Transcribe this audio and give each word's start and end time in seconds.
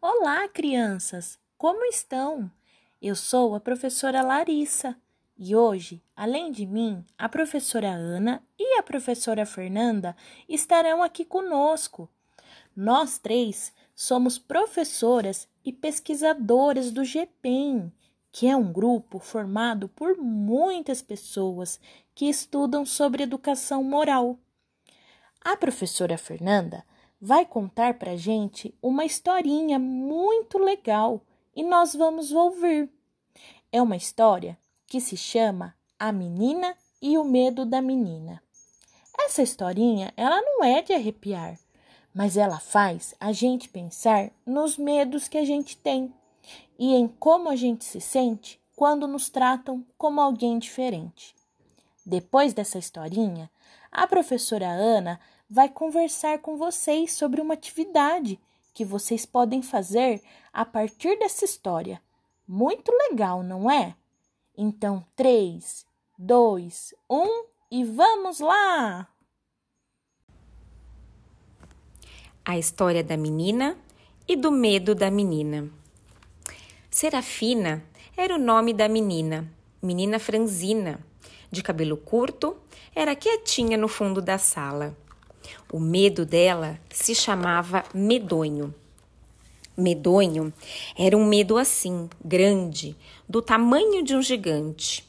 Olá, 0.00 0.46
crianças! 0.46 1.38
Como 1.56 1.82
estão? 1.86 2.50
Eu 3.00 3.16
sou 3.16 3.54
a 3.54 3.60
professora 3.60 4.22
Larissa 4.22 4.94
e 5.38 5.56
hoje, 5.56 6.02
além 6.14 6.52
de 6.52 6.66
mim, 6.66 7.02
a 7.16 7.30
professora 7.30 7.88
Ana 7.88 8.42
e 8.58 8.78
a 8.78 8.82
professora 8.82 9.46
Fernanda 9.46 10.14
estarão 10.46 11.02
aqui 11.02 11.24
conosco. 11.24 12.10
Nós 12.76 13.18
três 13.18 13.72
somos 13.94 14.38
professoras 14.38 15.48
e 15.64 15.72
pesquisadoras 15.72 16.90
do 16.90 17.02
GPEM, 17.02 17.90
que 18.30 18.46
é 18.46 18.54
um 18.54 18.70
grupo 18.70 19.18
formado 19.18 19.88
por 19.88 20.18
muitas 20.18 21.00
pessoas 21.00 21.80
que 22.14 22.28
estudam 22.28 22.84
sobre 22.84 23.22
educação 23.22 23.82
moral. 23.82 24.38
A 25.40 25.56
professora 25.56 26.18
Fernanda 26.18 26.84
vai 27.20 27.44
contar 27.44 27.94
para 27.94 28.16
gente 28.16 28.74
uma 28.82 29.04
historinha 29.04 29.78
muito 29.78 30.58
legal 30.58 31.20
e 31.54 31.62
nós 31.62 31.94
vamos 31.94 32.32
ouvir. 32.32 32.90
É 33.72 33.80
uma 33.80 33.96
história 33.96 34.58
que 34.86 35.00
se 35.00 35.16
chama 35.16 35.74
A 35.98 36.12
Menina 36.12 36.76
e 37.00 37.18
o 37.18 37.24
Medo 37.24 37.64
da 37.64 37.80
Menina. 37.80 38.42
Essa 39.18 39.42
historinha, 39.42 40.12
ela 40.16 40.40
não 40.42 40.62
é 40.62 40.82
de 40.82 40.92
arrepiar, 40.92 41.58
mas 42.14 42.36
ela 42.36 42.58
faz 42.58 43.14
a 43.18 43.32
gente 43.32 43.68
pensar 43.68 44.30
nos 44.44 44.76
medos 44.76 45.28
que 45.28 45.38
a 45.38 45.44
gente 45.44 45.76
tem 45.76 46.12
e 46.78 46.94
em 46.94 47.08
como 47.08 47.48
a 47.48 47.56
gente 47.56 47.84
se 47.84 48.00
sente 48.00 48.60
quando 48.74 49.08
nos 49.08 49.30
tratam 49.30 49.84
como 49.96 50.20
alguém 50.20 50.58
diferente. 50.58 51.34
Depois 52.04 52.52
dessa 52.52 52.78
historinha, 52.78 53.50
a 53.90 54.06
professora 54.06 54.68
Ana 54.68 55.18
vai 55.48 55.68
conversar 55.68 56.38
com 56.40 56.56
vocês 56.56 57.12
sobre 57.12 57.40
uma 57.40 57.54
atividade 57.54 58.38
que 58.74 58.84
vocês 58.84 59.24
podem 59.24 59.62
fazer 59.62 60.22
a 60.52 60.64
partir 60.64 61.18
dessa 61.18 61.44
história. 61.44 62.00
Muito 62.46 62.92
legal, 62.92 63.42
não 63.42 63.70
é? 63.70 63.94
Então, 64.56 65.04
3, 65.14 65.86
2, 66.18 66.94
1 67.08 67.44
e 67.70 67.84
vamos 67.84 68.40
lá! 68.40 69.08
A 72.44 72.56
história 72.58 73.02
da 73.02 73.16
menina 73.16 73.76
e 74.28 74.36
do 74.36 74.52
medo 74.52 74.94
da 74.94 75.10
menina. 75.10 75.68
Serafina 76.90 77.82
era 78.16 78.34
o 78.34 78.38
nome 78.38 78.72
da 78.72 78.88
menina, 78.88 79.50
menina 79.82 80.18
franzina, 80.18 81.00
de 81.50 81.62
cabelo 81.62 81.96
curto, 81.96 82.56
era 82.94 83.14
quietinha 83.16 83.76
no 83.76 83.88
fundo 83.88 84.22
da 84.22 84.38
sala. 84.38 84.96
O 85.72 85.80
medo 85.80 86.24
dela 86.24 86.78
se 86.90 87.14
chamava 87.14 87.84
medonho. 87.94 88.74
Medonho 89.76 90.52
era 90.98 91.16
um 91.16 91.26
medo 91.26 91.58
assim, 91.58 92.08
grande, 92.24 92.96
do 93.28 93.42
tamanho 93.42 94.02
de 94.02 94.16
um 94.16 94.22
gigante. 94.22 95.06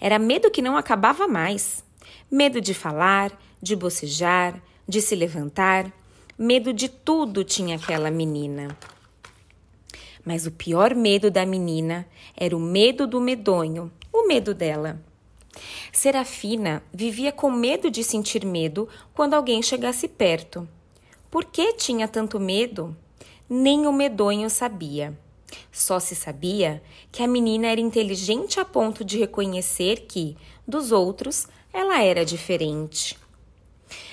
Era 0.00 0.18
medo 0.18 0.50
que 0.50 0.60
não 0.60 0.76
acabava 0.76 1.26
mais. 1.26 1.84
Medo 2.30 2.60
de 2.60 2.74
falar, 2.74 3.32
de 3.62 3.74
bocejar, 3.74 4.60
de 4.86 5.00
se 5.00 5.14
levantar. 5.14 5.90
Medo 6.38 6.72
de 6.72 6.88
tudo 6.88 7.44
tinha 7.44 7.76
aquela 7.76 8.10
menina. 8.10 8.76
Mas 10.24 10.46
o 10.46 10.50
pior 10.50 10.94
medo 10.94 11.30
da 11.30 11.46
menina 11.46 12.06
era 12.36 12.56
o 12.56 12.60
medo 12.60 13.06
do 13.06 13.20
medonho, 13.20 13.90
o 14.12 14.26
medo 14.26 14.52
dela. 14.52 15.00
Serafina 15.92 16.82
vivia 16.92 17.32
com 17.32 17.50
medo 17.50 17.90
de 17.90 18.04
sentir 18.04 18.44
medo 18.44 18.88
quando 19.14 19.34
alguém 19.34 19.62
chegasse 19.62 20.06
perto. 20.06 20.68
Por 21.30 21.44
que 21.44 21.72
tinha 21.74 22.08
tanto 22.08 22.38
medo? 22.38 22.96
Nem 23.48 23.86
o 23.86 23.92
medonho 23.92 24.48
sabia. 24.48 25.16
Só 25.72 25.98
se 25.98 26.14
sabia 26.14 26.82
que 27.10 27.22
a 27.22 27.28
menina 27.28 27.66
era 27.66 27.80
inteligente 27.80 28.60
a 28.60 28.64
ponto 28.64 29.04
de 29.04 29.18
reconhecer 29.18 30.06
que, 30.06 30.36
dos 30.66 30.92
outros, 30.92 31.48
ela 31.72 32.02
era 32.02 32.24
diferente. 32.24 33.18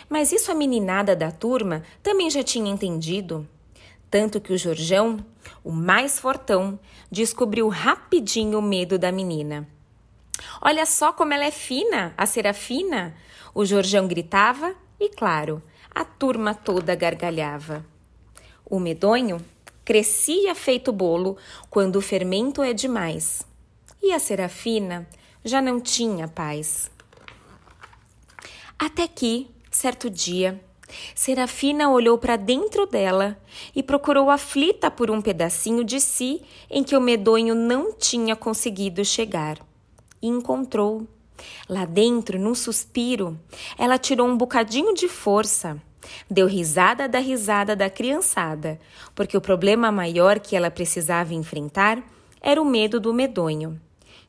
Mas 0.09 0.31
isso 0.31 0.51
a 0.51 0.55
meninada 0.55 1.15
da 1.15 1.31
turma 1.31 1.83
também 2.01 2.29
já 2.29 2.43
tinha 2.43 2.71
entendido. 2.71 3.47
Tanto 4.09 4.39
que 4.39 4.53
o 4.53 4.57
Jorjão, 4.57 5.23
o 5.63 5.71
mais 5.71 6.17
fortão, 6.17 6.79
descobriu 7.11 7.67
rapidinho 7.67 8.59
o 8.59 8.61
medo 8.61 8.97
da 8.97 9.11
menina. 9.11 9.67
Olha 10.61 10.85
só 10.85 11.11
como 11.13 11.33
ela 11.33 11.45
é 11.45 11.51
fina, 11.51 12.13
a 12.17 12.25
Serafina! 12.25 13.15
O 13.53 13.65
Jorjão 13.65 14.07
gritava 14.07 14.75
e, 14.99 15.09
claro, 15.09 15.61
a 15.93 16.05
turma 16.05 16.53
toda 16.53 16.95
gargalhava. 16.95 17.85
O 18.65 18.79
medonho 18.79 19.43
crescia 19.83 20.53
feito 20.53 20.91
bolo 20.91 21.37
quando 21.69 21.95
o 21.95 22.01
fermento 22.01 22.61
é 22.61 22.73
demais. 22.73 23.41
E 24.01 24.13
a 24.13 24.19
Serafina 24.19 25.07
já 25.43 25.61
não 25.61 25.79
tinha 25.79 26.27
paz. 26.27 26.91
Até 28.77 29.07
que, 29.07 29.49
certo 29.71 30.09
dia, 30.09 30.61
Serafina 31.15 31.89
olhou 31.89 32.17
para 32.17 32.35
dentro 32.35 32.85
dela 32.85 33.41
e 33.75 33.81
procurou 33.81 34.29
aflita 34.29 34.91
por 34.91 35.09
um 35.09 35.21
pedacinho 35.21 35.83
de 35.83 35.99
si 35.99 36.43
em 36.69 36.83
que 36.83 36.95
o 36.95 37.01
medonho 37.01 37.55
não 37.55 37.91
tinha 37.91 38.35
conseguido 38.35 39.03
chegar 39.03 39.57
e 40.21 40.27
encontrou. 40.27 41.07
Lá 41.69 41.85
dentro, 41.85 42.39
num 42.39 42.55
suspiro, 42.55 43.39
ela 43.77 43.97
tirou 43.97 44.27
um 44.27 44.37
bocadinho 44.37 44.93
de 44.93 45.07
força. 45.07 45.81
Deu 46.29 46.47
risada 46.47 47.07
da 47.07 47.19
risada 47.19 47.75
da 47.75 47.89
criançada, 47.89 48.79
porque 49.13 49.35
o 49.35 49.41
problema 49.41 49.91
maior 49.91 50.39
que 50.39 50.55
ela 50.55 50.71
precisava 50.71 51.33
enfrentar 51.33 52.01
era 52.41 52.61
o 52.61 52.65
medo 52.65 52.99
do 52.99 53.13
medonho. 53.13 53.79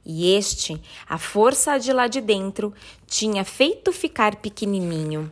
E 0.04 0.34
este, 0.34 0.80
a 1.08 1.18
força 1.18 1.78
de 1.78 1.92
lá 1.92 2.06
de 2.06 2.20
dentro, 2.20 2.72
tinha 3.06 3.44
feito 3.44 3.92
ficar 3.92 4.36
pequenininho. 4.36 5.30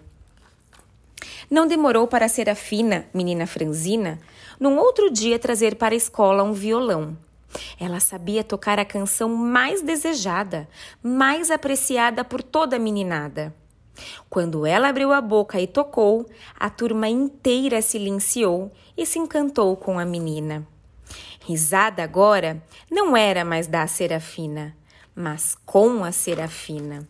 Não 1.50 1.66
demorou 1.66 2.06
para 2.06 2.26
a 2.26 2.28
Serafina, 2.28 3.06
menina 3.14 3.46
franzina, 3.46 4.20
num 4.58 4.78
outro 4.78 5.10
dia 5.10 5.38
trazer 5.38 5.76
para 5.76 5.94
a 5.94 5.96
escola 5.96 6.42
um 6.42 6.52
violão. 6.52 7.16
Ela 7.78 8.00
sabia 8.00 8.44
tocar 8.44 8.78
a 8.78 8.84
canção 8.84 9.28
mais 9.28 9.82
desejada, 9.82 10.68
mais 11.02 11.50
apreciada 11.50 12.24
por 12.24 12.42
toda 12.42 12.76
a 12.76 12.78
meninada. 12.78 13.54
Quando 14.28 14.66
ela 14.66 14.88
abriu 14.88 15.12
a 15.12 15.20
boca 15.20 15.60
e 15.60 15.66
tocou, 15.66 16.28
a 16.58 16.68
turma 16.68 17.08
inteira 17.08 17.80
silenciou 17.80 18.70
e 18.96 19.06
se 19.06 19.18
encantou 19.18 19.76
com 19.76 19.98
a 19.98 20.04
menina. 20.04 20.66
Risada 21.46 22.02
agora 22.02 22.62
não 22.90 23.16
era 23.16 23.44
mais 23.44 23.66
da 23.66 23.86
Serafina, 23.86 24.76
mas 25.14 25.56
com 25.64 26.04
a 26.04 26.12
Serafina. 26.12 27.06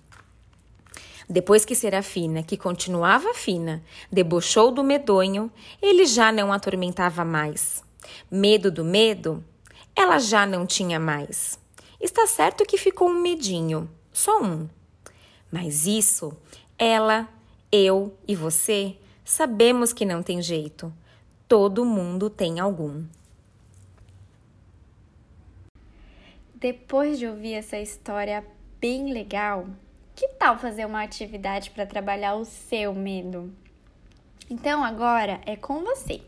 Depois 1.29 1.65
que 1.65 1.75
Serafina, 1.75 2.43
que 2.43 2.57
continuava 2.57 3.35
fina, 3.35 3.83
debochou 4.13 4.71
do 4.71 4.85
medonho, 4.85 5.51
ele 5.83 6.07
já 6.07 6.31
não 6.31 6.53
atormentava 6.53 7.25
mais. 7.25 7.83
Medo 8.31 8.71
do 8.71 8.85
medo 8.85 9.43
ela 9.97 10.19
já 10.19 10.45
não 10.45 10.67
tinha 10.67 11.01
mais. 11.01 11.59
Está 11.99 12.27
certo 12.27 12.67
que 12.67 12.77
ficou 12.77 13.09
um 13.09 13.23
medinho, 13.23 13.91
só 14.13 14.43
um. 14.43 14.69
Mas 15.51 15.87
isso, 15.87 16.37
ela, 16.79 17.27
eu 17.73 18.15
e 18.29 18.37
você 18.37 18.97
sabemos 19.25 19.93
que 19.93 20.05
não 20.05 20.23
tem 20.23 20.43
jeito. 20.43 20.93
Todo 21.49 21.85
mundo 21.85 22.29
tem 22.29 22.61
algum. 22.61 23.05
Depois 26.55 27.19
de 27.19 27.27
ouvir 27.27 27.55
essa 27.55 27.79
história 27.79 28.45
bem 28.81 29.13
legal, 29.13 29.67
que 30.15 30.29
tal 30.29 30.59
fazer 30.59 30.85
uma 30.85 31.03
atividade 31.03 31.71
para 31.71 31.87
trabalhar 31.87 32.35
o 32.35 32.45
seu 32.45 32.95
medo? 32.95 33.53
Então 34.49 34.85
agora 34.85 35.41
é 35.47 35.57
com 35.57 35.83
você. 35.83 36.23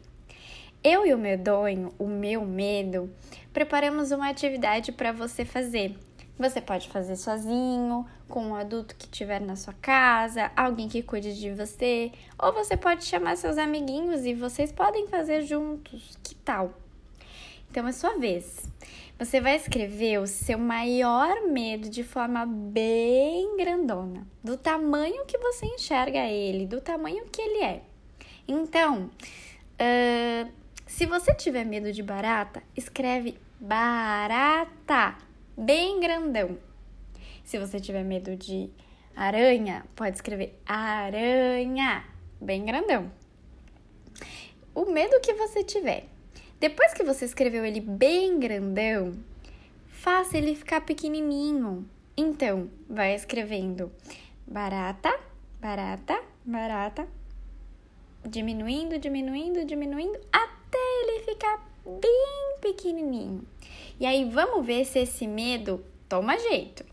Eu 0.83 1.05
e 1.05 1.13
o 1.13 1.19
medonho, 1.19 1.93
o 1.99 2.07
meu 2.07 2.45
medo, 2.45 3.13
preparamos 3.53 4.13
uma 4.13 4.29
atividade 4.29 4.93
para 4.93 5.11
você 5.11 5.45
fazer. 5.45 5.97
Você 6.39 6.61
pode 6.61 6.89
fazer 6.89 7.17
sozinho, 7.17 8.07
com 8.29 8.47
um 8.47 8.55
adulto 8.55 8.95
que 8.95 9.07
estiver 9.07 9.41
na 9.41 9.57
sua 9.57 9.75
casa, 9.75 10.53
alguém 10.57 10.89
que 10.89 11.03
cuide 11.03 11.37
de 11.37 11.51
você, 11.51 12.13
ou 12.39 12.53
você 12.53 12.77
pode 12.77 13.05
chamar 13.05 13.37
seus 13.37 13.59
amiguinhos 13.59 14.25
e 14.25 14.35
vocês 14.35 14.71
podem 14.71 15.09
fazer 15.09 15.43
juntos. 15.43 16.17
Que 16.23 16.37
tal? 16.37 16.73
Então 17.69 17.89
é 17.89 17.93
sua 17.93 18.17
vez. 18.17 18.71
Você 19.19 19.41
vai 19.41 19.57
escrever 19.57 20.21
o 20.21 20.29
seu 20.29 20.61
maior 20.61 21.49
medo 21.49 21.91
de 21.91 22.05
forma 22.05 22.47
bem 22.47 23.57
grandona, 23.57 24.25
do 24.45 24.57
tamanho 24.57 25.27
que 25.27 25.37
você 25.39 25.67
enxerga 25.67 26.21
ele, 26.21 26.69
do 26.69 26.81
tamanho 26.81 27.25
que 27.25 27.43
ele 27.43 27.65
é. 27.65 27.83
Então, 28.47 29.11
uh, 29.75 30.53
se 30.89 31.05
você 31.05 31.35
tiver 31.35 31.65
medo 31.65 31.93
de 31.93 32.03
barata, 32.03 32.63
escreve 32.75 33.39
barata, 33.61 35.19
bem 35.55 36.01
grandão. 36.01 36.59
Se 37.45 37.59
você 37.59 37.79
tiver 37.79 38.03
medo 38.03 38.35
de 38.35 38.71
aranha, 39.15 39.85
pode 39.95 40.17
escrever 40.17 40.59
aranha, 40.65 42.05
bem 42.41 42.65
grandão. 42.65 43.13
O 44.75 44.87
medo 44.87 45.21
que 45.21 45.35
você 45.35 45.63
tiver. 45.63 46.07
Depois 46.59 46.95
que 46.95 47.05
você 47.05 47.27
escreveu 47.27 47.67
ele 47.67 47.83
bem 47.83 48.41
grandão, 48.41 49.13
faça 49.89 50.39
ele 50.39 50.57
ficar 50.57 50.81
pequenininho. 50.81 51.87
Então, 52.17 52.71
vai 52.89 53.15
escrevendo 53.15 53.93
barata, 54.47 55.15
barata, 55.61 56.19
barata, 56.45 57.07
diminuindo, 58.27 58.99
diminuindo, 58.99 59.65
diminuindo, 59.65 60.19
ficar 61.39 61.65
bem 61.87 62.57
pequenininho. 62.61 63.43
E 64.01 64.05
aí, 64.05 64.29
vamos 64.29 64.67
ver 64.67 64.85
se 64.85 64.99
esse 64.99 65.27
medo 65.27 65.85
toma 66.09 66.37
jeito. 66.37 66.85